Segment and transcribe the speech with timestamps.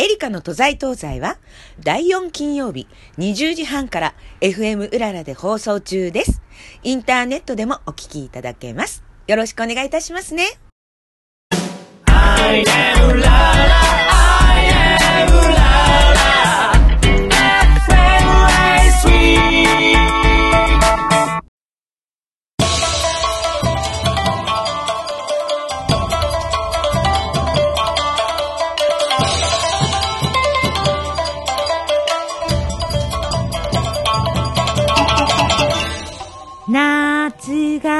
[0.00, 1.38] エリカの都在東西は
[1.80, 2.86] 第4金曜日
[3.18, 6.40] 20時半から FM うららで放送中です。
[6.84, 9.02] インターネットでもお聞きいただけます。
[9.26, 10.44] よろしくお願いいたしますね。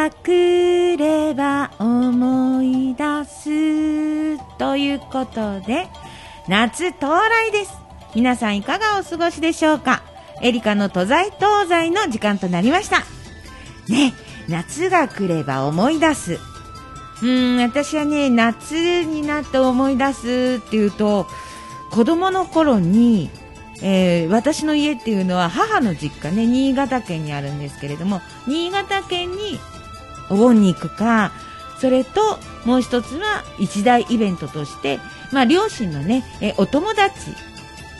[0.08, 5.88] 夏が来れば思い出すということで
[6.48, 7.72] 夏到来です。
[8.14, 10.02] 皆さんいかがお過ごしでしょうか？
[10.40, 13.00] エリカの都在東西の時間となりました。
[13.92, 14.14] ね
[14.48, 16.38] 夏が来れば思い出す。
[17.22, 21.26] うん私はね夏になって思い出すっていうと
[21.90, 23.28] 子供の頃に
[23.82, 29.60] えー私の家っていうのは母の実家ね新潟県にあるんですけれども新潟県に
[30.30, 31.32] お盆に行くか
[31.78, 34.98] それともう一つは一大イベントとして、
[35.32, 37.30] まあ、両親のね、えお友達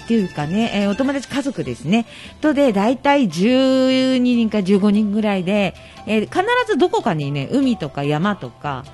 [0.04, 2.06] っていうかね、えお友達家族ですね
[2.40, 5.74] とで大体12人か15人ぐらいで、
[6.06, 8.84] え必ずどこかにね海とか山とか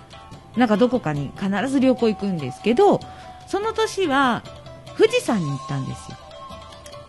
[0.57, 3.01] なんかどこかに必ず旅行行くんですけど
[3.49, 4.43] その年は
[4.97, 6.14] 富士山に行ったんですよ。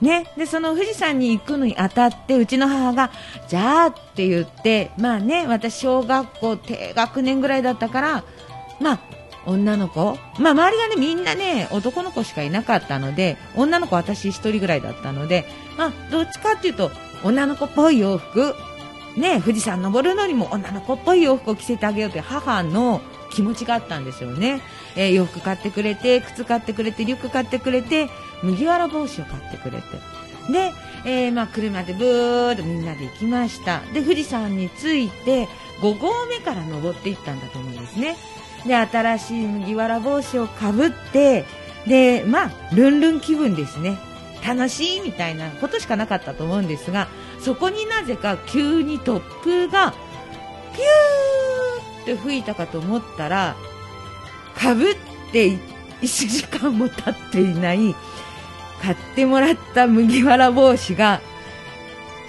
[0.01, 3.11] ね、でその富士山に行くのにあたってうちの母が
[3.47, 8.23] 「じゃあ」って言ってまあね私小学校低学年ぐらいだったから
[8.79, 8.99] まあ
[9.45, 15.45] 女の子まあ周りがねみんなね男の子しかいなかったので女の子私一人ぐらいだったので
[15.77, 16.91] まあどっちかっていうと
[17.23, 18.53] 女の子っぽい洋服
[19.16, 24.61] ね富士山登るのにも女の子っぽい洋服を着せてあげようという母の気持ちがあったんですよね、
[24.95, 28.09] えー洋服買ってくれて靴買ってくれてリュック買ってくれて
[28.43, 29.83] 麦わら帽子を買ってくれて。
[30.51, 30.73] で、
[31.05, 33.81] えーまあ、車でブーッとみんなで行きました。
[33.93, 35.47] で富士山に着いて
[35.81, 38.16] 5合目から登っていったんだと思うんですね。
[38.66, 41.45] で新しい麦わら帽子をかぶって
[41.88, 43.97] でまあルンルン気分ですね。
[44.45, 47.07] 楽しいみたいなことしかなかったと思うんですが
[47.39, 51.44] そこになぜか急に突風がピュー
[52.05, 53.55] って吹いたかと思ったら
[54.55, 54.95] かぶっ
[55.31, 55.57] て
[56.01, 57.95] 1時間も経っていない
[58.81, 61.19] 買ってもらった麦わら帽子が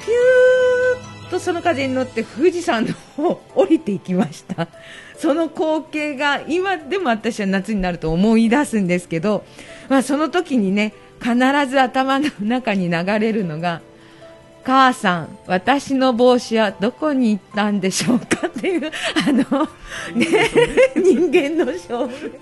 [0.05, 4.69] ピューッとその風に乗って富士山の方降りていきました。
[5.19, 9.45] その光景が今でも私は夏になると思い出すんですけど、
[9.89, 11.35] まあ、その時にね必
[11.69, 13.81] ず頭の中に流れるのが
[14.67, 18.91] 母さん、私の帽子はどこに行ったんでしょうかっていう、
[19.29, 19.69] あの、
[20.17, 20.27] ね、
[20.97, 22.37] 人間の勝負。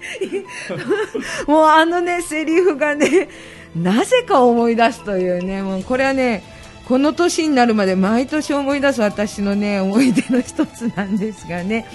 [1.47, 3.29] もうあのね、セリフがね、
[3.77, 6.43] なぜか思い出すというね、もうこれはね、
[6.89, 11.87] この年になるまで毎年思い出す私のね、思い出の一つなんですがね、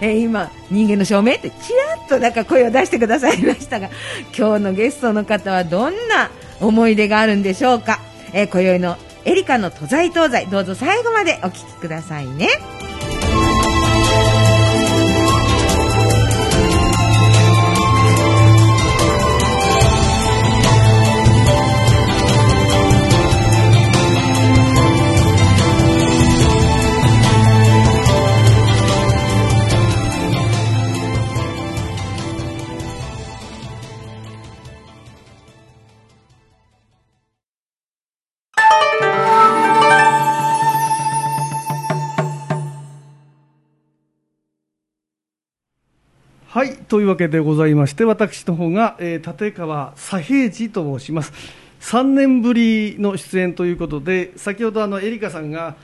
[0.00, 1.54] えー今、人間の証明ってち
[1.90, 3.88] らっとなんか声を出してくださいましたが、
[4.36, 6.30] 今日のゲストの方はどんな
[6.60, 8.00] 思い出があるんでしょうか。
[8.32, 12.48] えー今宵のエリカの都在東西、どうぞ最後までお聴きくださいね。
[46.56, 51.34] はいというわけでございまして私の方が、えー立川左平次と申します
[51.80, 55.76] 3年ぶりの出演ということで先ほどあのエリカさんが、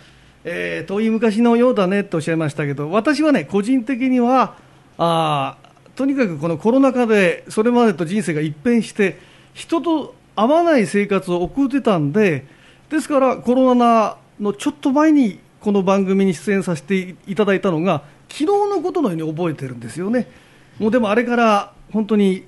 [0.45, 4.57] えー遠い昔のようだねとおっしゃいましたけど私はね個人的には
[4.97, 5.59] あ
[5.95, 9.19] とにかくこのコロナ禍でそれまでと人生が一変して
[9.53, 12.47] 人と会わない生活を送ってたんで
[12.89, 20.42] ですからコロナのちょっと前にこの番組に出演させていただいたのが昨日のことのように覚えてるんですよね。
[20.79, 22.47] もうでもあれから本当に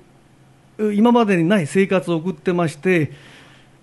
[0.77, 3.11] う今までにない生活を送ってまして、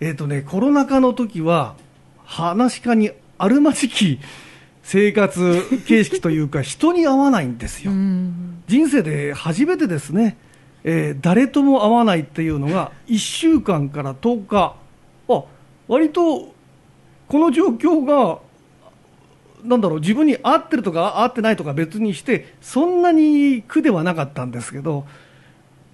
[0.01, 1.77] えーとね、コロナ禍の時は
[2.25, 4.21] 話し家にあるまじき
[4.83, 7.93] 生活形式というか 人に会わないんですよ。
[8.67, 10.37] 人生で初めてですね、
[10.85, 14.75] えー誰とも会わないっていうのが1週間から10日。
[15.29, 15.45] あ
[15.89, 16.55] 割と
[17.29, 18.41] この状況が
[19.65, 25.07] なんだろう自分に合ってるとか合ってないとか別にしてそんなに苦ではなかったんですけど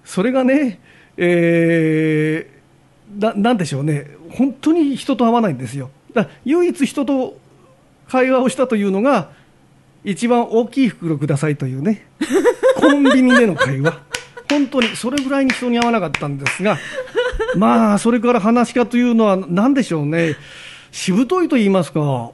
[0.03, 0.79] それがね、
[1.17, 2.59] えー
[3.17, 5.89] ななんでしょうね、本当に人と会わないんですよ。
[6.13, 7.37] だ唯一人と
[8.07, 9.31] 会話をしたというのが、
[10.03, 12.05] 一番大きい袋くださいというね、
[12.77, 14.01] コンビニでの会話。
[14.49, 16.77] 本当にそれぐらいに人に会わなかったんですが、
[17.55, 20.35] まあ、それから話し家というのは、なんでしょうね、
[20.91, 22.31] しぶといと言いますか、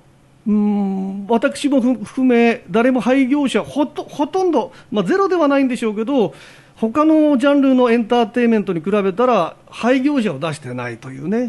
[0.48, 6.34] うーん私も含め、誰も廃業者ほと、ほとんど、まあ、ゼロではないんでしょうけど、
[6.76, 11.48] 他のジャンルのエンターテインメントに比べたら、廃業者を出してないというね、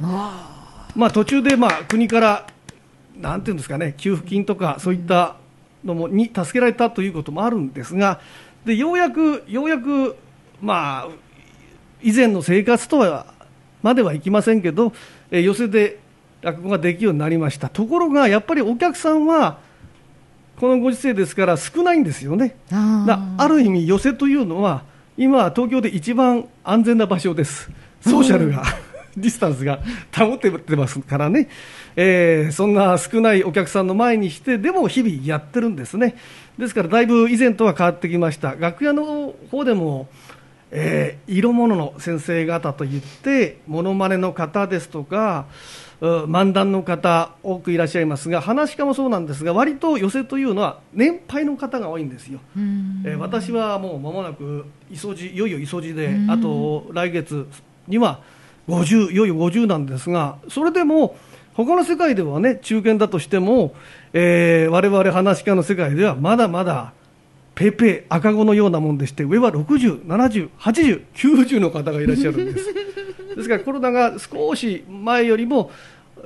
[0.94, 2.46] まあ、途中でまあ国から、
[3.20, 5.36] なんていうんですかね、給付金とか、そういった
[5.84, 8.20] のもに助けられたということもあるんですが、
[8.64, 10.16] でようやく、ようやく、
[10.62, 11.08] まあ、
[12.02, 13.26] 以前の生活とは
[13.82, 14.92] まではいきませんけど、
[15.30, 15.98] えー寄席で
[16.42, 17.68] 落語ができるようになりました。
[17.68, 19.58] ところが、やっぱりお客さんは、
[20.58, 22.56] このご時世ですから少ないんですよね。
[22.72, 24.84] あだある意味、寄席というのは、
[25.16, 28.64] 今、東京で一番安全な場所です、ソーシャルが、
[29.16, 29.80] ディスタンスが
[30.14, 31.48] 保ってますからね、
[31.94, 36.16] えーそんな少ないお客さんの前にして、でも日々やってるんですね、
[36.58, 40.08] ですからだいぶ以前とは変わってきました、楽屋の方でも、
[40.70, 45.52] えー色物の先生方といって、ものまねの方ですとか、う
[46.00, 52.40] 漫談の方、多くいらっしゃいますが、話し家もそうなんですが、割と寄席というのは、年配の方が多いんですよ。
[52.56, 57.46] うんえー私はもう間もなく磯路いよいよ磯路で、うんあと来月
[57.88, 58.20] には
[58.68, 61.16] 50いよいよ50なんですがそれでも
[61.54, 63.74] 他の世界ではね中堅だとしても、
[64.12, 66.92] えー、我々話し家の世界ではまだまだ
[67.54, 72.74] ペーペー赤子のようなもんでして上は60、70、80、90の方がいらっしゃるんです。
[73.34, 75.70] ですからコロナが少し前よりも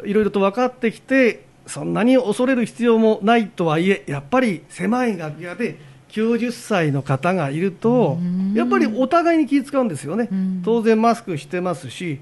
[0.04, 5.78] いろいろと分かってきてそんなに恐れる必要もないとはいえやっぱり狭い楽屋で
[6.10, 8.54] 90歳の方がいるとうん。
[8.54, 10.28] やっぱりお互いに気使うんですよね。
[10.30, 10.62] うん。
[10.64, 12.18] 当然マスクしてますし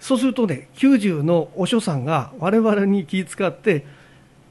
[0.00, 3.86] そうするとね90のお師匠さんが我々に気使って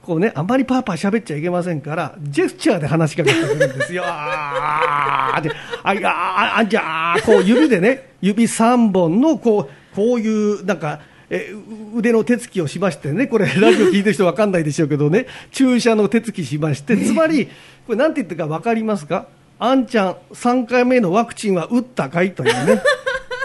[0.06, 4.04] こうね、あんまりパーパー喋っちゃいけませんから、ジェスチャーで話しかけてくるんですよ。
[4.08, 5.42] あ
[5.86, 11.00] あ、いあ、あじゃあ、こう指でね、指3本のこう、こういう、なんか、
[11.30, 11.52] え
[11.96, 17.48] 腕の手つきをしましてね、これ、ラジオ聞いてる人わかんないでしょうけどね、注射の手つきしまして、つまり、
[17.86, 19.28] これなんて言ってるかわかりますか？
[19.58, 22.34] あんちゃん、3回目のワクチンは打ったかい？
[22.34, 22.82] というね。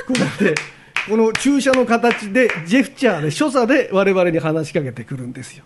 [0.06, 0.54] こうやって、
[1.08, 5.64] この注射の形で、ジェスチャーで、所作で我々に話しかけてくるんですよ。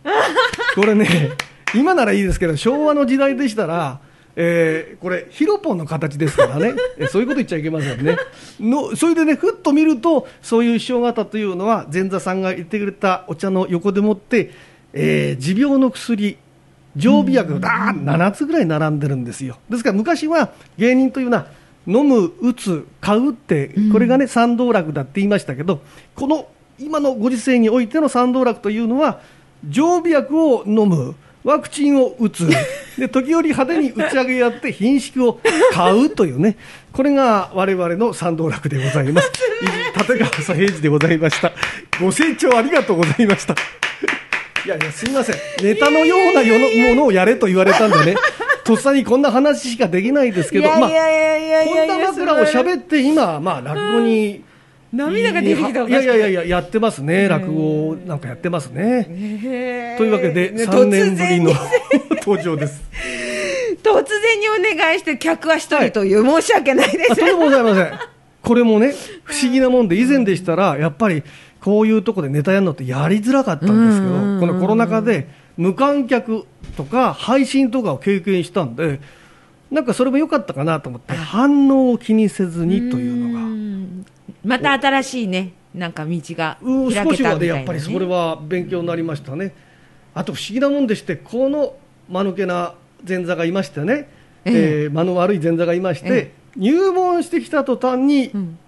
[0.74, 1.30] これね、
[1.74, 4.00] 今ならいいですけど、昭和の時代でしたら、
[4.36, 8.16] えーこれ、ヒロポンの形ですからね、 えそういうこと言っちゃいけませんね。
[8.60, 14.50] のそれでね、ふっと見ると、そういう師匠方というのは、前座さんが言ってくれたお茶の横でもって、
[14.92, 16.36] えー持病の薬、
[16.96, 19.58] 常備薬がだー7つぐらい並んでるんですよ。
[19.70, 21.46] ですから昔は芸人というのは、
[21.86, 25.80] 飲む、打つ、買うって、これがね、三道楽だって言いましたけど、
[26.14, 26.46] この
[26.78, 29.20] 今のご時世においての三道楽というのは、
[29.68, 32.48] 常備薬を飲む、ワクチンを打つ、
[32.98, 35.40] で時折派手に打ち上げやって品種を
[35.72, 36.56] 買うというね、
[36.92, 39.30] これが我々の三道楽でございます。
[39.96, 41.52] 立川左平次でございました。
[42.00, 43.54] ご清聴ありがとうございました。
[44.64, 45.36] いやいや、すみません。
[45.62, 48.16] ネタのようなよのものをやれと言われたんでね、
[48.64, 54.42] とっさにこんな話しかできないですけど、まあ、こんな枕を喋って今、まあ、落語に、
[54.94, 57.26] 涙が出てきたいやいやいやいや、やってますね。
[57.26, 59.04] 落語なんかやってますね。
[59.98, 61.52] というわけで、3年ぶりの
[62.24, 62.82] 登場です。
[63.82, 67.92] 突然にお願いして客は一人という、申し訳ないですあとんでもございません。
[68.42, 71.22] これもね、不思議なもんで、以前でしたら、やっぱり、
[71.60, 76.44] こういうとこでネタやるのってやりづらかったんですけど、このコロナ禍で、無観客
[76.76, 79.00] とか配信とかを経験したんで、
[79.70, 84.13] なんかそれも良かったかなと思って、反応を気にせずにというのが。
[84.28, 89.54] んまた新しいね、なんか道がうん開け少したみたいな、ね、やっぱりそれは勉強になりましたね。
[90.14, 91.74] あと不思議なもんでして、この
[92.08, 92.74] 間抜けな
[93.06, 94.08] 前座がいましてね、
[94.44, 94.82] ええ。
[94.84, 98.58] えー間の悪い前座がいまして、え入門してきた途端にうん。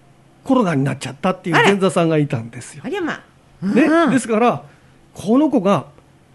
[0.43, 2.83] コロナになっちゃったっていう前座さんがいたんですよ。
[2.85, 3.21] ありゃま
[3.61, 4.63] あ、ねうんですから、
[5.13, 5.87] この子が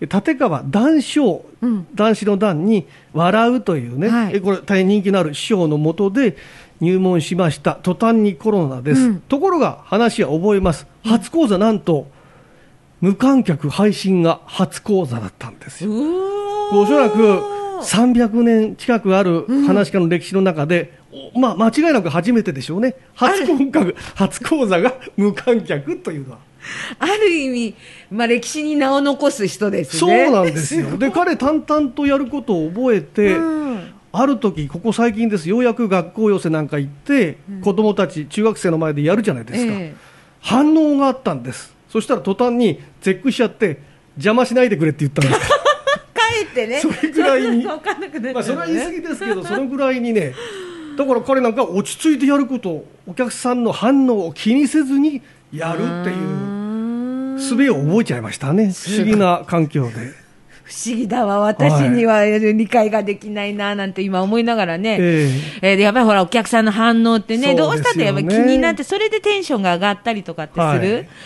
[0.03, 1.87] え立川談笑、うん。
[1.95, 4.37] 男子の段に笑うというね、はい。
[4.37, 6.37] えこれ大変人気のある師匠のもとで
[6.83, 9.21] 入門しました途端にコロナです、うん。
[9.21, 10.89] ところが話は覚えます。
[11.05, 12.09] 初講座なんと
[13.01, 15.93] 無観客配信が初講座だったんですよ。
[16.73, 17.41] おそらく
[17.83, 20.99] 300年近くある話し家の歴史の中で、
[21.35, 22.97] おまあ、間違いなく初めてでしょうね。
[23.15, 26.39] 初講座初講座が無観客というのは。
[26.99, 27.75] ある意味、
[28.11, 30.31] まあ、歴史に名を残す人ですそうね。
[30.31, 30.97] なんですよ。
[30.97, 33.72] で、彼、淡々とやることを覚えて、うん
[34.13, 39.73] ある時ここ最近です、ようやく学校寄せなんか行って、子供たち、中学生の前でやるじゃないですか。
[39.73, 39.95] え
[40.41, 41.75] 反応があったんです。
[41.89, 43.81] そしたら途端に絶句しちゃって
[44.17, 45.41] 邪魔しないでくれって言ったんです。
[46.35, 46.81] 帰ってね。
[46.81, 47.59] それぐらいに。
[47.59, 47.65] ね。
[48.33, 50.35] まあそれは言い過ぎですけどそのぐらいにね
[50.97, 58.73] だから彼なんか落ち着いてやることお客さんの反応を気にせずにやるっていう術を覚えちゃいましたね。
[58.73, 60.22] 不思議な環境で。
[60.73, 61.41] 不思議だわ。
[61.41, 65.75] 私には理解ができないななんて今思いながらね、ええ。
[65.75, 67.55] ーでやっぱりほらお客さんの反応ってねね。
[67.55, 70.63] どうしたってやっぱり気になってそれでテンションが上がったりとかってする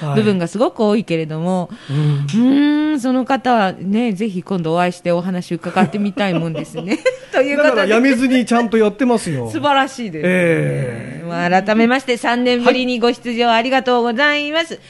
[0.01, 0.09] はい。
[0.09, 0.17] はい。
[0.17, 1.97] 部分がすごく多いけれども、うん。
[1.97, 6.99] うーんその方はねぜひ今度お会いしてお話伺ってみたいもんですね。
[7.31, 7.93] というだことで。
[7.93, 9.49] やめずにちゃんとやってますよ。
[9.53, 14.81] 素晴らしいです、えまあ、改めまして3年ぶりにご出場ありがとうございます、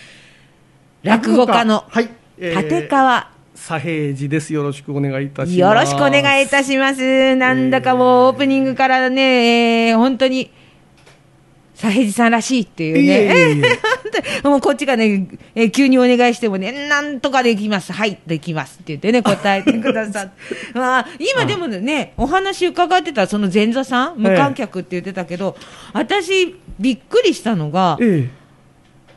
[1.03, 1.67] 落語家。
[1.67, 1.85] の
[2.39, 4.53] 立川左平次です。
[4.53, 5.59] よろしくお願いいたします。
[5.59, 7.35] よろしくお願いいたします。
[7.37, 10.51] なんだかもうオープニングからね、えー本当に、
[11.75, 13.69] 左平次さんらしいっていうね。
[14.45, 17.93] もうこっちがね、えー急にお願いしてもね、なんとかできます。
[17.93, 20.33] はい、できますって言ってね、答えてくださって。
[20.79, 25.57] まあ、今でもね、お話伺ってたらその前座さん、無観客って言ってたけど、
[25.93, 28.47] 私、びっくりしたのが、ええ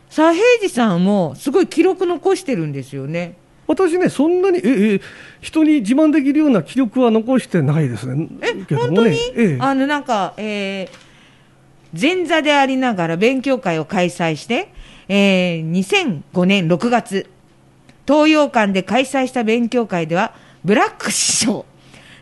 [0.10, 3.36] 左平次さんもすごい記録残してるんですよね。
[3.69, 5.01] 私ね、そんなに、ええ
[5.41, 8.27] 人に自慢できるような記録は残してないですね。
[8.41, 9.57] え、けど本当に、ええ。
[9.59, 11.09] あの、なんか、えー
[11.99, 14.71] 前座でありながら勉強会を開催して、
[15.07, 15.71] えー
[16.33, 17.27] 2005年6月、
[18.07, 20.33] 東洋館で開催した勉強会では、
[20.63, 21.65] ブラック師匠、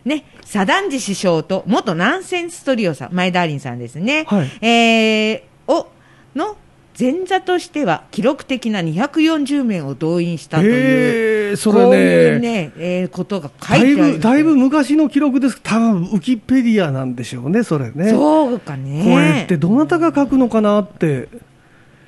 [0.06, 4.48] ね、左團次師匠と元ナンセンストリオさん、前田アリンさんですね、はい。
[4.62, 5.88] えーを、
[6.36, 6.56] の
[7.00, 15.60] 前座としては記録的な240名を動員したという、へえそれねこういうね、えーことが書だいぶ、いてあるんですよだいぶ昔の記録です。
[15.62, 18.10] 多分ウィキペディアなんでしょうね、それね。
[18.10, 19.04] そうかね。
[19.04, 21.30] これってどなたが書くのかなって。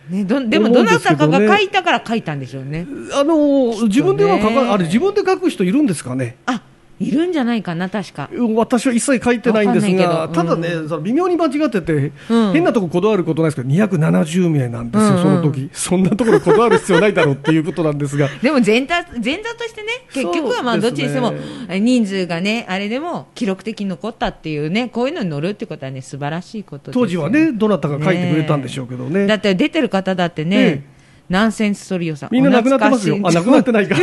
[0.10, 2.88] ね、どでも、どなたかが書いたから書いたんでしょうね。
[3.13, 6.38] あの、自分では書ねか、あれ自分で書く人いるんですかね？
[6.48, 6.63] あ、
[7.00, 8.29] いるんじゃないかな、確か。
[8.56, 12.53] 私は一切書いてないんですが、ただね、その微妙に間違ってて、うん。
[12.53, 15.24] 変なとここだわることないですけど、270名なんですよ、うんうん。
[15.24, 15.70] その時。
[15.72, 21.34] そんなところこだわる必要ないだろうっていうことなんですが、 でも前座、前座としてね、結局はまあどっちにしても、
[21.70, 29.25] 人数がね、あれでも記録的に残ったっていうね、こういうのに乗るってことはね、素晴らしいことですよ当時はね、どなたが書いてくれたんでしょうけどね。
[29.25, 30.84] だって出てる方だってえね、
[31.29, 32.29] ナンセンストリオさん。
[32.31, 33.19] みんな亡くなってますよ。
[33.24, 33.88] あ、亡くなってない。
[33.88, 33.95] か。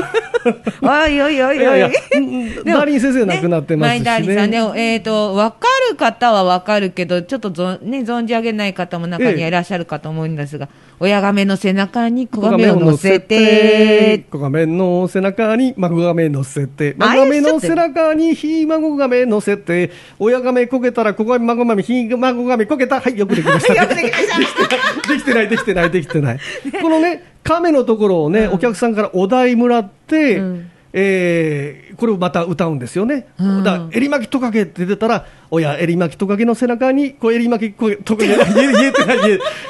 [0.80, 1.59] おいおいおいおい。
[1.59, 4.95] いやいや、ダーリン先生亡くなってますし前田有さんね、ね。
[4.95, 10.68] えっ、と、わかる方はわかるけど、ちょっとぞ、ね、存じ上げない方も中にはいらっしゃるかと思うんですが、
[10.99, 23.00] 親亀の背中に子亀を乗せて、子亀の背中に孫亀乗せて、あ孫亀の背中にひ孫亀乗せて、親亀こけたら子亀孫亀ひ孫亀こけた。
[23.00, 23.75] はい、よくできました。
[23.83, 26.38] よくできました できてない、できてない、できてない。
[26.81, 33.26] このね、亀のところをね、お客さんからお題もらって、うんえーこれをまた歌うんですよね。
[33.41, 37.75] うんだから、襟巻きトカゲって出たら、親、襟巻きトカゲの背中に、こう襟巻き
[38.05, 39.19] トカゲ、 言えてない、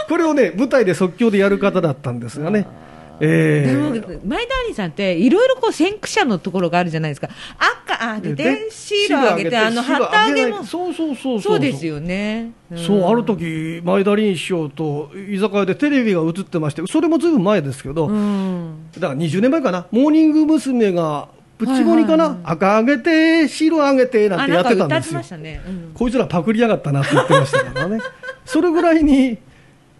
[0.08, 2.66] これをね、舞台で即興でやる方だったんですがね。
[3.20, 7.28] えでもー前田有さんって、いろいろこう先駆者のところがあるじゃないですか。
[7.86, 12.42] 赤あげて、シールあげて、あの、旗揚げもそうそうそうそうですよね。
[12.42, 18.90] んそう、ある時前田林師匠と居酒屋でテレビが映ってまして、それもずいぶん前ですけど、うん。
[18.98, 20.92] だから20年前かな、モーニング娘。
[20.92, 25.20] が、プチモニかな、はいはいはい赤あげて、白あげてなんあ、てやってたんですよ
[25.94, 27.98] こいつらパクりやがったなって言ってましたからね。
[28.44, 29.38] それぐらいに、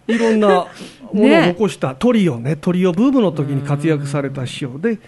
[0.07, 4.99] いろんなものを残したトリオね、トリオブームの時に活躍された師匠で、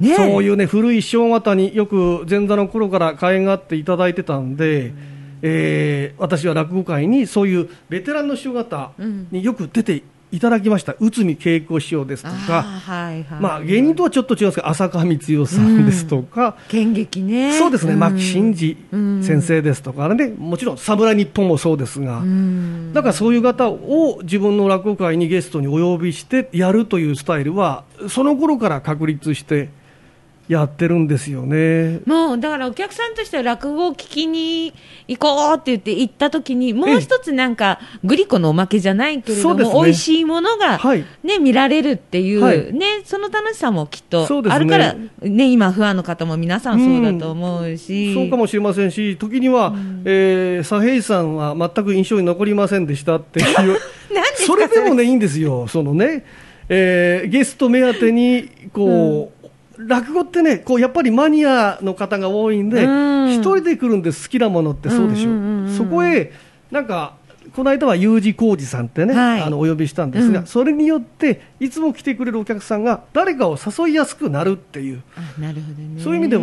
[0.00, 0.14] ね。
[0.14, 4.92] そういうね、古い師匠方によく前座の頃から可愛がっていただいてたんで、
[5.42, 8.92] えー私は落語界にそういうベテランの師匠方
[9.30, 10.02] によく出て
[10.32, 10.94] いただきました。
[10.98, 13.40] 内海恵子師匠ですとか、はいはい。
[13.40, 17.52] まあ芸人とはちょっと違うんですけど、浅香光代さんですとか、剣劇ね。
[17.52, 17.98] そうですね、ん。
[17.98, 20.08] 牧真治先生ですとか。
[20.14, 22.92] ね、もちろん侍日本もそうですが、うん。
[22.92, 29.68] だからそういう方を自分の落語会にゲストにお呼びしてやるというスタイルは、その頃から確立して
[30.48, 32.00] やってるんですよね。
[32.06, 34.72] もうだからお客さんとしては落語を聞きに
[35.08, 41.04] 行こうって言って行った時にもう一つなんかグリコのおまけじゃないけれども、美味しいものが、はい。
[41.24, 42.72] ね見られるっていう、はい。
[42.72, 49.74] ねその楽しさもきっとあるからね今ファンの方も皆さんそうだと思うし、そうかもしれませんし、時には、
[50.04, 53.78] えー、左平さんは全く印象に残りませんでしたっていう、
[54.46, 56.24] それでもね、いいんですよ、そのね、
[56.68, 59.35] えーゲスト目当てに、こう、
[59.78, 63.34] 落語ってね、こうやっぱりマニアの方が多いんで、うん。
[63.34, 65.32] 一人で来るんです、好きなものってそうでしょ、う。
[65.32, 66.32] んうんうんうんそこへ、
[66.70, 67.16] なんか、
[67.54, 69.42] この間は U 字工事さんってね、はい。
[69.42, 70.46] あのお呼びしたんですが、うん。
[70.46, 75.02] それによっていつも来てくれるお客さんが誰かを誘いやすくなるっていう。
[75.16, 76.02] あなるほどね。
[76.02, 76.42] そういう意味では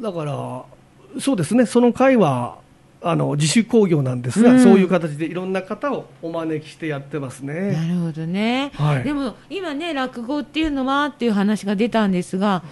[0.00, 2.58] だからそうですねその会は
[3.06, 4.62] あの自主興行なんですが、うん。
[4.62, 7.70] そういう形でいろんな方をお招きしてやってますなね。
[7.88, 9.04] るほどね、はい。
[9.04, 12.62] でも今ね落語っていうのはっていう話が出たんですが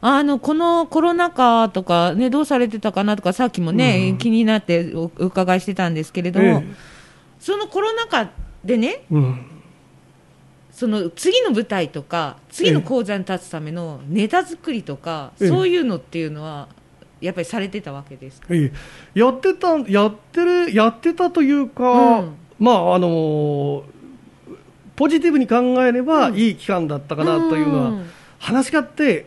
[0.00, 4.18] あのこのコロナ禍とか、ね、どうされてたかなとかさっきもね、うん。
[4.18, 6.74] 気になっておお伺いしてたんですけれども、ええ。
[7.38, 8.30] そのコロナ禍
[8.64, 9.46] でねうん。
[10.70, 15.48] その次の舞台とか次の講座に立つためのネタ作りとか、ええ。
[15.48, 16.68] そういうのっていうのは
[17.24, 18.40] やっぱりされてたわけです。
[18.40, 18.72] か、え
[19.14, 19.18] え。
[19.18, 22.34] やってたやってるやってたというか、うん。
[22.58, 23.82] まああのー
[24.96, 26.36] ポジティブに考えればうん。
[26.36, 28.06] いい期間だったかなというのは、ん。
[28.38, 29.26] 話し家って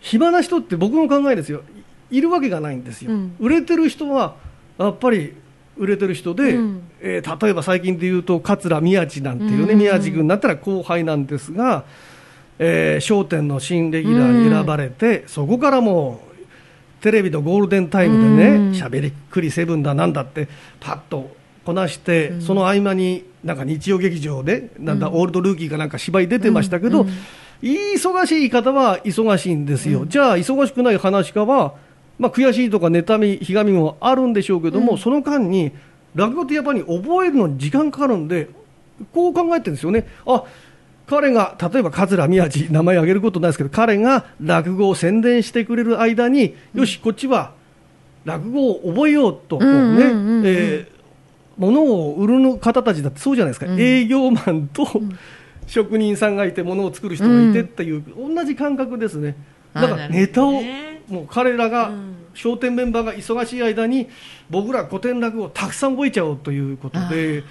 [0.00, 1.62] 暇な人って僕の考えですよ。
[2.10, 3.36] いいるわけがないんですよ、うん。
[3.40, 4.36] 売れてる人は
[4.76, 5.34] やっぱり
[5.76, 6.82] 売れてる人で、うん。
[7.00, 9.78] えー例えば最近で言うと桂宮治なんていうね、うん。
[9.78, 11.84] 宮治君だったら後輩なんですが
[12.60, 16.33] 『えー笑点』の新レギュラーに選ばれて、そこからもう
[17.04, 18.72] テレビのゴールデンタイムでうん。
[18.72, 20.48] ねしゃべりっくりセブンだなんだって
[20.80, 22.40] パッとこなして、うん。
[22.40, 25.14] その合間になんか日曜劇場でなんだ、うん。
[25.16, 27.08] オールドルーキーかなんか芝居出てましたけど、うん。
[27.08, 27.14] うん
[27.62, 31.74] 忙しい方は忙しいんですよ、じゃあ忙しくない話家は、
[32.18, 34.98] まあ、悔しいとか妬みひがみもあるんでしょうけども、うん。
[34.98, 35.72] その間に
[36.14, 38.50] 落語ってやっぱり覚えるのに時間かかるんで
[39.14, 40.06] こう考えてるんですよね。
[40.26, 40.44] あ
[41.06, 47.52] 彼が例えば桂宮治名前挙げることないですけど彼が落語を宣伝してくれる間に、よしこっちは
[48.24, 50.46] 落語を覚えようとこうね、うんうんうんうん。
[50.46, 50.94] えー
[51.56, 53.80] 物を売る方たちだってそうじゃないですか、うん。
[53.80, 54.88] 営業マンと、
[55.68, 59.36] 職人さんがいて物を作る人がいてっていう、同じ感覚ですね。
[59.72, 62.16] だからネタを、ねもう彼らが、うん。
[62.42, 64.08] 笑点メンバーが忙しい間に
[64.50, 67.44] 僕ら古典落語をたくさん覚えちゃおうということで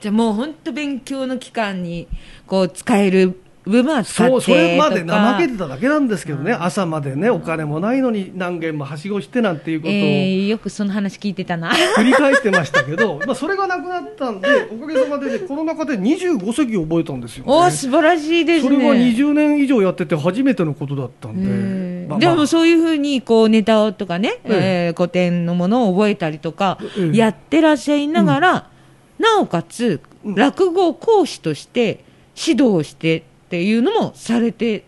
[0.00, 2.06] じゃあもう本当勉強の期間に
[2.46, 11.70] こう使える部分は使ってそうそれまで怠けてただけなんですけどね、朝までねお金もないのに何軒もはしごしてなんていうことをえーよくその話聞いてたな。
[11.96, 18.74] 繰り返してましたけど、 まあそれがなくなったんでおかげさまで、ね、コロナ禍で25席覚えたんですよ、ね、おー素晴らしいですね。
[18.76, 24.86] それは20年以上やってて初めてのことだったんで、えーまあでもそういうふうにこうネタをとかね、ええ。
[24.88, 27.16] えー古典のものを覚えたりとかええ。
[27.16, 28.66] やってらっしゃいながら、
[29.18, 30.34] なおかつうん。
[30.34, 32.04] 落語講師として
[32.36, 34.84] 指導をしてっていうのもされて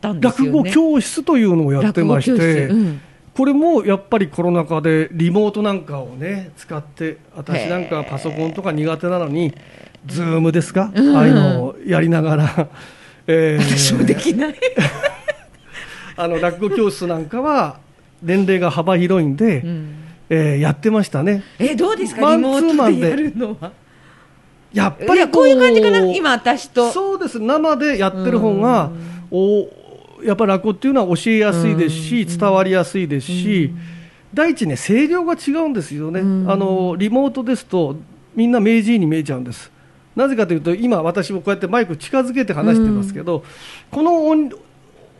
[0.00, 0.70] たんです落よね。
[0.70, 3.00] 語教室というのをやってまして、室うん。
[3.34, 9.54] これもやっぱりコロナ禍でリモートなんかをね使って私なんかはパソコンとか苦手なのに
[10.04, 11.16] ズームですか、うん。
[11.16, 12.68] ああいうのをやりながら、
[13.26, 13.62] えー。
[13.62, 14.54] 私もできない。
[16.14, 17.80] あの落語教室なんかは
[18.22, 20.01] 年齢が幅広いんで、うん
[20.34, 21.42] えーやってましたね。
[21.58, 22.34] えどうですか？
[22.34, 23.72] リモツートでやるのは。
[24.72, 25.98] やっぱりこういう感じかな？
[26.10, 26.90] 今私と。
[26.90, 27.38] そうです。
[27.38, 28.90] 生でやってる方が、
[29.30, 29.68] お
[30.24, 33.72] やっぱり落語っていうのは教えやすいですし、伝わりやすいですし、
[34.32, 36.50] 第一ね声量が違うんですよね、うん。
[36.50, 37.96] あのリモートですと
[38.34, 39.70] みんな名人に見えちゃうんです。
[40.16, 43.44] なぜかというと今私もこうやってマイク近づけて話してますけど、
[43.90, 44.50] この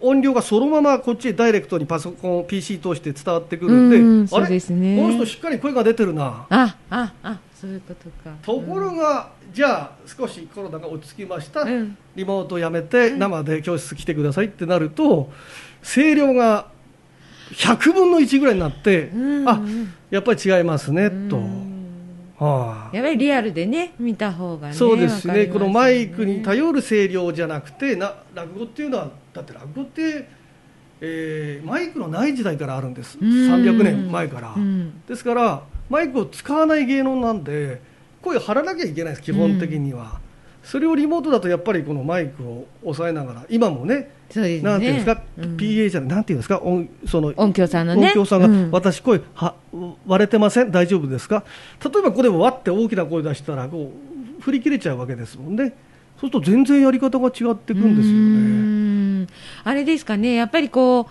[0.03, 4.97] 音音量がそのままこっちへダイレクトにパソコン PC 通して伝わってくるんで、うんですね。
[4.97, 6.47] この人しっかり声が出てるな。
[6.51, 8.37] あああそういうことか。
[8.43, 11.97] ところが、じゃあ少しコロナが落ち着きました、うん。
[12.17, 15.31] リモートをやめて生で教室来てくださいってなると
[15.83, 16.67] 声量が
[17.53, 19.49] 100分の1ぐらいになって、うん。
[19.49, 19.61] あ
[20.11, 21.72] やっぱり違いますね、と、うん
[22.43, 22.97] はあ。
[22.97, 24.75] やっぱりリアルでね見た方がね。
[24.75, 25.33] そうですね。
[25.33, 30.29] わかりますこのマイクに頼る声量じゃなくてな落語っていうのはだって落語って、
[31.01, 33.19] えーマイクのない時代からあるんです。
[33.21, 33.29] うん。
[33.29, 35.01] 300年前から、うん。
[35.07, 37.81] ですからマイクを使わない芸能なんで
[38.23, 40.21] 声張らなきゃいけないです基本的には、
[40.63, 44.71] それをリモートだとやっぱりこのマイクを抑えながら今もねそうですね。
[44.71, 45.57] なんていうんですか、うん。
[45.57, 48.09] PA じゃないなんていうんですか音その音響さんのね。
[48.09, 48.71] 音響さんが、うん。
[48.71, 49.55] 私声は
[50.07, 50.71] 割れてません？
[50.71, 51.45] 大丈夫ですか？
[51.85, 53.93] 例えばここでも割って大きな声出したらこ
[54.39, 55.75] う振り切れちゃうわけですもんね。
[56.21, 59.27] そうすると全然やり方が違ってくんですようね
[59.65, 61.09] あれですかね、やっぱりこ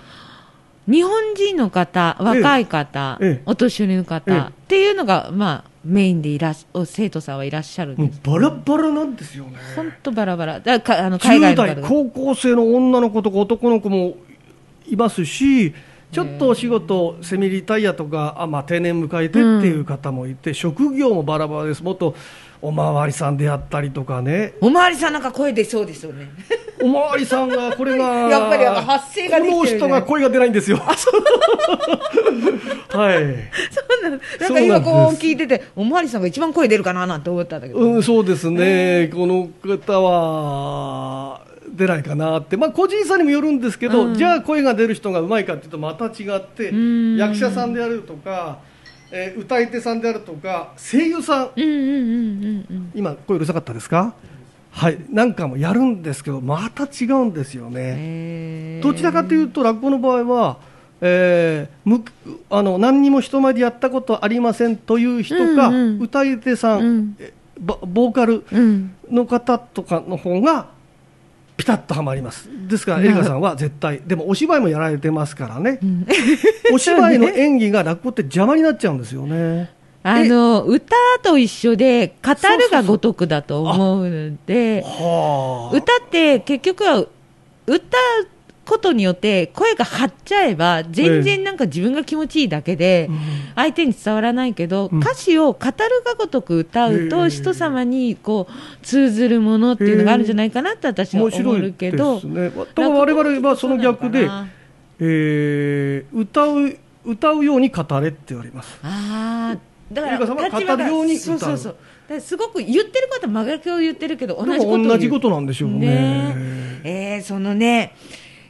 [0.87, 3.41] う、日本人の方、若い方、ええ。
[3.45, 6.53] お年寄りの方、ええっていうのが、まあ、メインでいら
[6.85, 8.21] 生徒さんはいらっしゃるんです。
[8.23, 10.59] バラバラなんですよね本当バラバラ。
[10.59, 14.15] だかあの海外10の方が代高校生の女の子とか男の子も
[14.87, 15.73] いますし
[16.11, 22.15] ちょっとお仕事セミリタイヤとかあ、まあ、定年迎えてっていう方もいて、職業もバラバラですもっと
[22.61, 24.53] おまわりさんであったりとかね。
[24.61, 26.29] おまわりさんなんか声出そうですよね。
[26.81, 29.49] おまわりさんがこれが やっぱり発声ができてるね。
[29.51, 30.77] この人が声が出ないんですよ。
[30.87, 30.95] はい。
[33.71, 34.19] そうなの。
[34.39, 37.79] なんか今こう聞いてて、おまわりさんが一番声出るかななんて思ったんだけど。
[37.79, 44.15] うん、そうですね、この方は出ないかなって、まあ、個人差にもよるんですけど、うん。
[44.15, 47.17] じゃあ声が出る人がうまいかっていうとまた違って、ん。
[47.17, 48.59] 役者さんであるとか、
[49.11, 52.91] えー歌い手さんであるとか声優さんうんうんうんうんうん。
[52.95, 54.13] 今声うるさかったですか？
[54.71, 58.79] はいなんかもやるんですけどまた違うんですよね。
[58.81, 60.57] どちらかというと落語の場合は、
[61.01, 62.05] えーむ
[62.49, 68.95] あの何にも人前でやったことありませんという人か、うんうん歌い手さん、うんえボボーカルうん。
[69.11, 70.69] の方とかの方が
[71.61, 72.49] ピタッとはまります。
[72.67, 75.79] ですからなるほどエリカさんは絶対でもお芝居もやられてますからね、
[76.73, 79.71] お芝居の演技が落語って邪魔になっちゃうんですよね。
[80.01, 85.75] あの、歌と一緒で、語るが如くだと思うので、はあ。
[85.75, 87.05] 歌って結局は、
[87.67, 88.27] 歌う
[88.71, 93.09] ことによって声が張っちゃえば、全然なんか自分が気持ちいいだけで、
[93.53, 94.99] 相手に伝わらないけど、うん。
[94.99, 95.73] 歌詞を語る
[96.05, 102.49] が如く歌うへと、え人様にこう通ずるものっていうのがあるんじゃないかなって私は面思白いでうけど、すね。
[102.49, 104.29] だから我々はその逆で、
[104.99, 108.79] えー歌う歌うように語れって言われます。
[108.83, 109.59] ああ、
[109.93, 110.17] だから
[110.49, 111.75] 語るようにそうそうそう。
[112.07, 116.35] だすごく言ってることは真逆を言ってるけど、同じでこと同じことなんでしょうね。
[116.83, 117.95] えーそのね、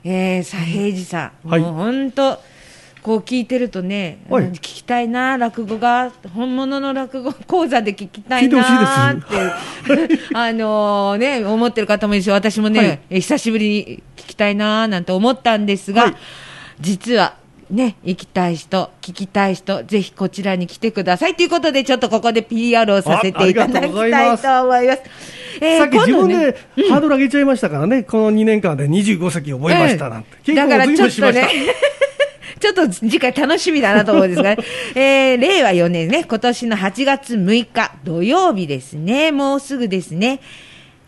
[0.03, 1.61] えー、左平次さん、はい。
[1.61, 2.39] もう本当、
[3.01, 4.45] こう聞いてるとね、はい。
[4.45, 9.23] うん聞きたいな、落語が、本物の落語講座で聞きたいなって。
[10.33, 12.99] あのね、思ってる方もいるし、私もね、はい。
[13.09, 16.15] え久しぶりに聞きたいななんて思ったんですが、はい。
[16.79, 17.35] 実は、
[17.71, 21.35] ね、行きたい人、聞きたい人、ぜひこちらに来てください。
[21.35, 25.01] ということで、ちょっとここで PR をさせていただきたいと思います。
[25.61, 30.55] えーさっき自分今度ねでハードル上げちゃいましたからね、この2年間で25席覚えましたなんて、うん。
[30.55, 30.85] だから。
[30.85, 31.47] ちょっとね、
[32.59, 34.57] ちょっと次回楽しみだなと思うんですが、ね、
[34.95, 40.39] えー、令和4年ね、今年の8月6日土曜日ですね、もうすぐですね、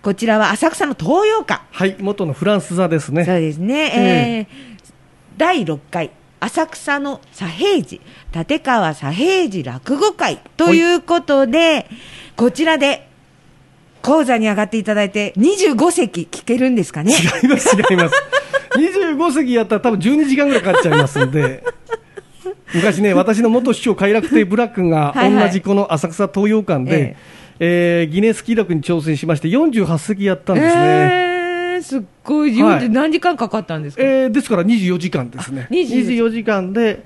[0.01, 1.61] こちらは浅草の東洋館。
[1.71, 3.25] はい、元のフランス座ですそうね。
[3.25, 4.73] ですね、えー
[5.37, 6.11] 第6回
[6.43, 8.01] 浅草の左平次
[8.35, 11.87] 立川左平次落語会ということで、
[12.35, 13.07] こちらで
[14.01, 17.13] 講座に上がっていただいて25席聞けるんですかね？
[17.13, 18.15] 違います、違います。
[18.75, 21.63] 25席やったら多分12時間ぐらいかかっちゃいますんで。
[22.73, 27.15] 昔ね、私の元師匠、快楽亭ブラックが同じこの浅草東洋館で、
[27.59, 30.81] えーギネス記録に挑戦しまして48席やったんですね。
[30.81, 31.32] えー、
[31.83, 36.73] すっごい、自分で何時間かかったんですか、えーですから24時間ですね、あ24 24時間。
[36.73, 37.05] で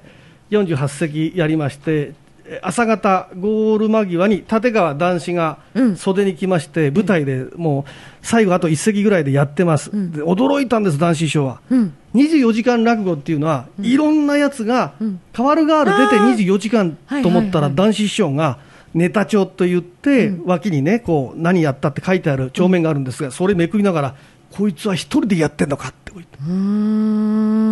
[0.52, 2.28] 48席やりまして、えー
[2.62, 5.98] 朝方、ゴール間際に立川男子がうん。
[5.98, 10.12] 袖に来まして、舞台でもう最後、あと1席ぐらいでやってます、ん。
[10.12, 11.60] で驚いたんです、男子師匠は。
[11.70, 11.94] うん。
[12.16, 16.36] 24時間落語っていうのは、いろんなやつがうん、変わるがわる出てあー。
[16.36, 17.70] 24時間と思ったら、はい。
[17.70, 18.60] はいはい男子師匠が、
[18.94, 24.16] ネタ帳と言って、脇にね、こう、何やったって書いてある帳面があるんですが、それめくりながら、
[24.52, 26.08] こいつは一人でやってんのかって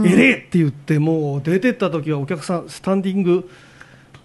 [0.06, 3.50] えれえって言って、もう出てった時はお客さん、スタンディング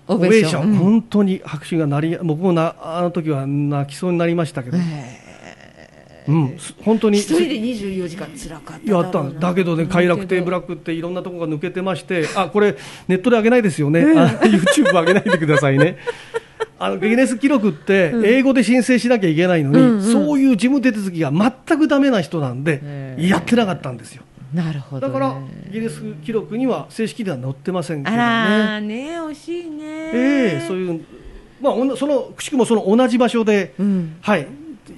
[0.08, 0.76] オオベーション、うん。
[0.76, 4.78] 本当に拍手が鳴り、僕もなあの時は泣きそうになりましたけど、
[6.28, 7.18] うん、す本当に。
[7.18, 12.76] 一人で24時間辛かったやっただけどね、快楽亭ブラックっていろんなところが抜けてまして、あこれ、
[13.08, 15.96] ネットで上げないですよね、あ YouTube 上げないでくださいね。
[16.82, 20.02] あのギネス記録って、英語で申請しなきゃいけないのに、うんうん。
[20.02, 24.22] そういう事務手続きが全くダメな人なんで、やってなかったんですよ。
[24.54, 25.38] なるほど、ね、だから、
[25.70, 28.18] ギネス記録には正式では載ってませんけどあね。
[28.18, 29.84] らーね惜しいね。
[29.84, 31.04] ええそういう、
[31.60, 34.16] まあ、そのくしくもその同じ場所で、うん。
[34.22, 34.48] はい、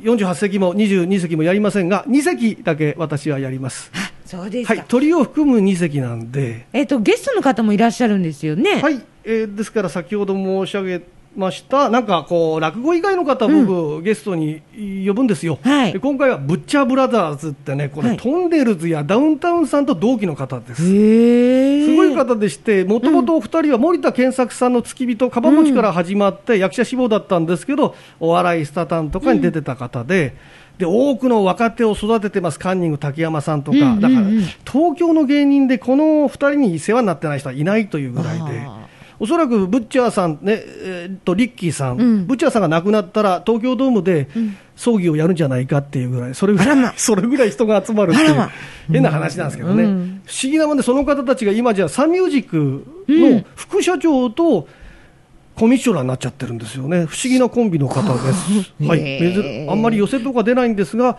[0.03, 3.91] 48席も22席もやりませんが、2席だけ私はやります。
[3.97, 8.81] あそうですか、はい、鳥を含む2席なんで、えっ、とゲストの方もいらっしゃるんですよね。
[8.81, 11.03] はい、えーですから先ほど申し上げ
[11.37, 14.63] ました、なんかこう、落語以外の方、僕、ゲストに
[15.07, 15.93] 呼ぶんですよ、はい。
[15.93, 18.17] で今回はブッチャーブラザーズってね、これ、はい。
[18.19, 20.83] トンネルズやダウンタウンさんと同期の方です。
[20.83, 30.35] すごい方でして、もともとお二人は森田健作さんの付き人、かばもちから始まって、役者志望だったんですけど、お笑いスタタンとかに出てた方で、
[30.79, 34.01] で多くの若手を育ててます、カンニング竹山さんとか、うんうんうん。
[34.01, 34.21] だから
[34.71, 38.61] 東京の芸人でこの二人に世話になってない人はいないというぐらいで。
[38.67, 38.82] あ。
[39.23, 42.27] おそらくブッチャーさん、ねえーっとリッキーさん、うん。
[42.27, 44.27] ブッチャーさんが亡くなったら、東京ドームで
[44.75, 48.51] 葬儀をやるんじゃないかっていうぐらい、それぐらい、 それぐらい人が集まるっていうま、
[48.91, 50.23] 変な話なんですけどね、うん。
[50.27, 54.67] 不思議なもんで、その方たちが今じゃサンミュージックの副社長と
[55.55, 58.73] コミッショナーになっちゃってるんですよね、不思議なコンビの方です。
[58.85, 61.17] はい、あんまり寄せとか出ないんですが、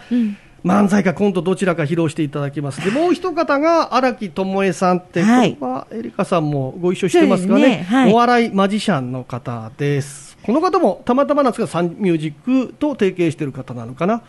[0.63, 2.83] 漫才かコントどちらか披露していただきます。
[2.83, 5.55] でもう一方が荒木智恵さんって、はい。
[5.57, 7.61] これはエリカさんもご一緒してますかね。
[7.61, 7.83] ね。
[7.83, 8.13] はい。
[8.13, 10.37] お笑いマジシャンの方です。
[10.43, 14.23] この方もたまたまなんですがサンミュージックと提携している方なのかな。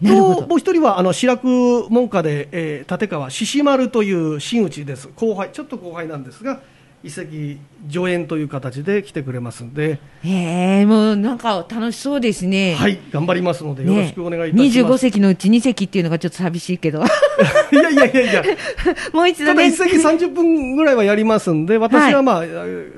[0.00, 5.08] もう一人はあの白く門下で、えー立川獅子丸という真打ちです。
[5.14, 6.60] 後輩ちょっと後輩なんですが
[7.04, 7.58] 一席
[7.90, 12.74] 助演という形で来てくれますんで、へえ、もうなんか楽しそうですね。
[12.74, 17.02] はい頑張りますのでよろしくお願いいたし25ます、席のうち2席っていうのがちょっと寂しいけど。
[17.72, 18.42] いやいやいやいや
[19.12, 19.68] もう一度ただね。
[19.68, 22.42] 一席30分ぐらいはやりますんで、私はまあ、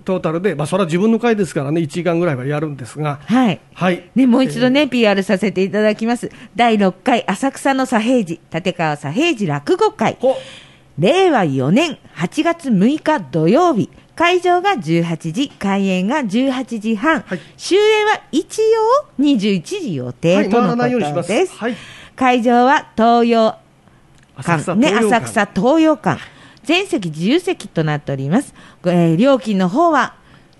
[0.04, 3.60] トータルで、まあ、それは自分の回ですからね、1時間ぐらいはやるんですが、はい。
[3.72, 4.10] はい。
[4.14, 6.30] ね、もう一度ね、PR させていただきます。
[6.54, 10.18] 第6回浅草の左平次、立川左平次落語会。
[10.96, 13.90] ほ令和4年8月6日土曜日。
[14.16, 17.20] 会場が18時、開演が18時半。
[17.22, 21.57] はい終演は一応21時予定とのことです。
[21.57, 21.76] はい
[22.14, 23.57] 会場は東洋
[24.37, 26.20] 館、ね、浅草東洋館。
[26.62, 28.54] 全席自由席となっております。
[28.83, 30.14] ごえー料金の方は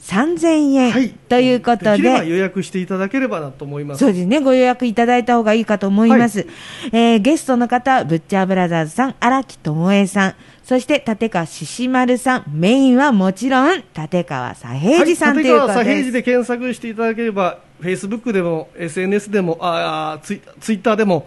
[0.05, 1.09] 3000円、はい。
[1.11, 4.01] ということできれ予約していただければなと思います。
[4.01, 6.47] そうですね、ご予約いただいた方がいいかと思います。
[6.93, 16.05] えーゲストの方は、ブッチャーブラザーズさん、荒木智恵さん、そして立川獅子丸さん、メインはもちろん、立川左平次さんとはい、いうこと立川左平です。
[16.05, 21.27] 次で検索していただければ、フェイスブックでも、SNS でも、あーツイツイッターでも、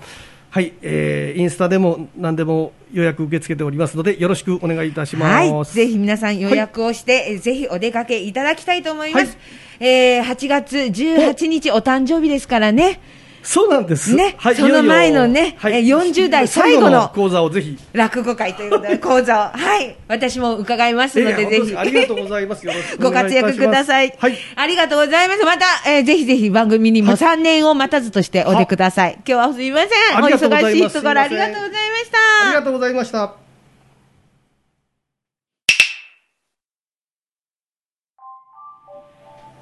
[0.57, 5.51] はい、えーインスタでも何でも予約受け付けておりますので、よろしくお願いいたします。
[5.51, 5.65] はい。
[5.65, 9.37] ぜひ皆さん予約をして、えーぜひお出かけいただきたいと思います。
[9.79, 12.99] えー8月18日お誕生日ですからね。
[13.43, 14.15] そうなんです。
[14.15, 17.77] ねはい、その前のねいよいよえ40代最後の講座をぜひ。
[17.93, 19.57] 落語会ということで、 講座を。
[19.57, 19.95] はい。
[20.07, 21.77] 私も伺いますので、えーぜひ。
[21.77, 22.65] ありがとうございます。
[22.65, 24.13] よろしくご活躍ください。
[24.17, 24.37] はい。
[24.55, 25.43] ありがとうございます。
[25.43, 29.13] また、えーぜひぜひ番組にもはい3年を待たずとしてお出ください。
[29.25, 30.23] 今日はすみません。
[30.23, 32.47] お忙しいところありがとうございました。
[32.47, 33.46] ありがとうございました。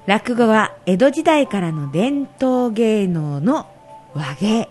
[0.06, 3.66] 落語は江戸時代からの伝統芸能の
[4.14, 4.68] 和芸。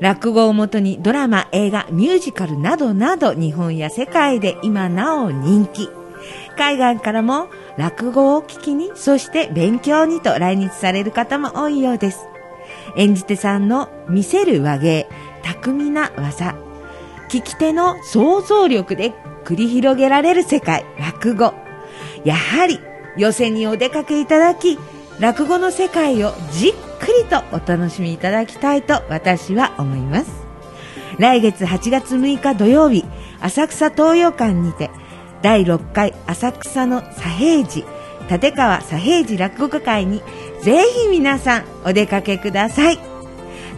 [0.00, 5.88] 落語をもとにドラマ、映画、ミュージカルなどなど日本や世界で今なお人気。
[6.58, 12.26] 海外からも落語を聞きに、そして勉強にと来日される方も多いようです。
[12.96, 15.08] 演じ手さんの見せる和芸、
[15.42, 16.56] 巧みな技。
[17.30, 19.12] 聞き手の想像力で
[19.44, 21.54] 繰り広げられる世界、落語。
[22.24, 22.78] やはり、
[23.16, 24.78] 寄せにお出かけいただき、
[25.20, 30.30] 落語の世界をじっくりとお楽しみいただきたいと私は思います。
[31.18, 33.04] 来月8月6日土曜日、
[33.40, 34.90] 浅草東洋館にて、
[35.42, 37.84] 第6回浅草の左平次、
[38.30, 40.22] 立川左平次落語会に、
[40.62, 42.98] ぜひ皆さんお出かけください。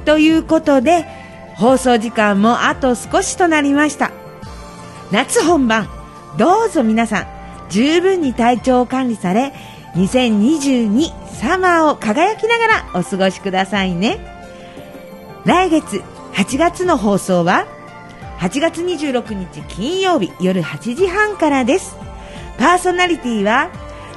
[0.05, 1.05] ということで、
[1.57, 4.11] 放送時間もあと少しとなりました。
[5.11, 5.89] 夏本番、
[6.37, 7.27] どうぞ皆さん、
[7.71, 9.53] 十分に体調を管理され、
[9.97, 14.19] 2022サマーを輝きながらお過ごしくださいね。
[15.45, 16.03] 来月
[16.35, 17.67] 8月の放送は、
[18.41, 21.97] 8月26日金曜日夜8時半からです。
[22.59, 23.71] パーソナリティは、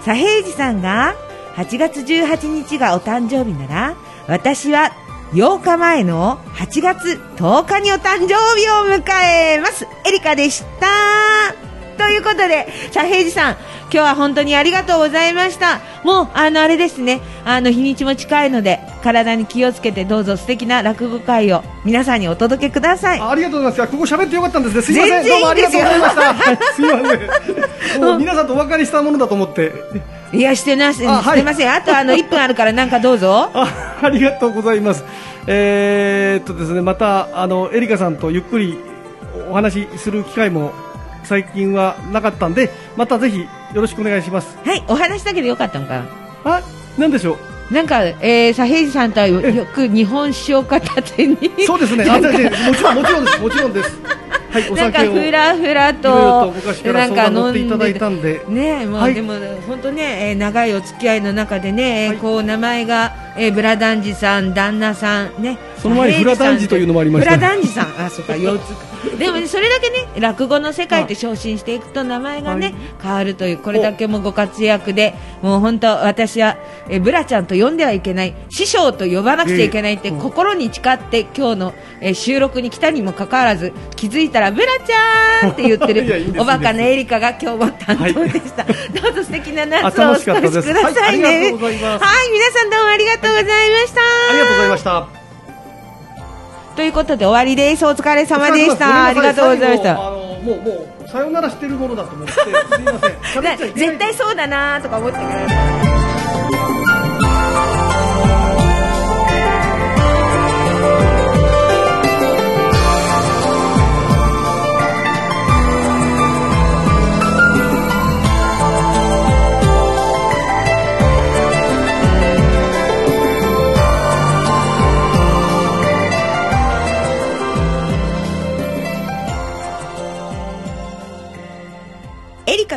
[0.03, 1.15] 左平次さんが
[1.55, 3.95] 8月18日がお誕生日なら、
[4.27, 4.91] 私は
[5.33, 9.85] 8日前の8月10日にお誕生日を迎えます。
[10.05, 11.06] エリカでした。
[11.97, 15.79] ということで、さあ、平次さん、今日は本当にありがとうございました。
[16.03, 23.19] もう、あの、あれですね、あの、日にちも近いので、体に気をつけて、どうぞ素敵な落語会を皆さんにお届けください。
[23.19, 23.91] ありがとうございます。
[23.91, 24.81] ここ喋ってよかったんですね。
[24.81, 25.27] すいません。
[25.27, 26.21] どうもありがとうございました。
[26.21, 27.09] いはいすいま
[27.91, 28.01] せん。
[28.01, 29.73] もう皆さんとお別れしたものだと思って。
[30.33, 31.73] いや、してなし、してあはいません。
[31.73, 33.49] あと、あの、1分あるからなんかどうぞ。
[33.53, 35.05] あありがとうございます。
[35.47, 38.77] えー、っとですね、また、あの、エリカさんとゆっくり
[39.49, 40.73] お話しする機会も
[41.23, 44.57] 最近はなかったんで、またぜひよろしくお願いします。
[44.63, 46.05] はい、お話だけでよかったのかな。
[46.45, 46.61] あ、
[46.97, 47.37] なんでしょ
[47.69, 47.73] う？
[47.73, 51.37] なんか、えー、左平次さんとはよよく日本酒を片手に。
[51.65, 52.05] そうですね。
[52.09, 52.21] あ、も
[52.73, 53.41] ちろん、もちろんです。
[53.41, 53.99] もちろんです。
[54.49, 54.99] はい、おなんか。
[55.01, 56.01] ふらふらと
[56.45, 58.41] と昔から相談乗っていただいたんで。
[58.47, 59.33] ねえもう、はいでも
[59.67, 68.73] 本当ね、えー長いお付き合いの中でね、えーはいこう名前が、えーブラダンジさん旦那さんねその前にフラダンジというのもありましたフラダンジさんあそうか腰痛
[69.17, 72.75] でもねそれだけね落語の世界って昇進していくと名前がね、はい。
[73.01, 76.57] 変わるというこれだけもご活躍でもう本当私は、
[76.89, 90.51] えーブラちゃんと呼んではいけない師匠と呼ばなくちゃいけないって、心に誓って今日の、えー収録に来たにもかかわらず気づいたらブラちゃんって言ってる いやいおバカなエリカが今日も担当でした、どうぞ素敵な夏をお過ごしくだ
[90.91, 91.25] さいね。
[91.27, 91.41] はい。
[91.43, 94.01] はい皆さんどうもありがとうございました。
[94.01, 95.16] ありがとうございました。
[96.77, 97.83] ということで終わりです。
[97.87, 99.07] お疲れ様でした。
[99.07, 99.95] ありがとうございました。
[99.95, 105.41] もうもうさよならしてるものだと思ってすいません絶対そうだなとか思ってから。
[105.41, 105.49] エリ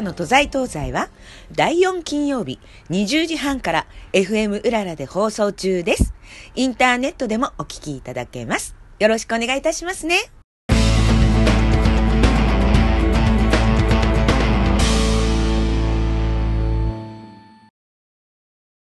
[0.01, 1.11] カの都在東西は
[1.53, 2.59] 第4金曜日
[2.89, 6.15] 20時半から FM うららで放送中です。
[6.55, 8.75] インターネットでもお聞きいただけます。
[8.99, 10.40] よろしくお願いいたしますね。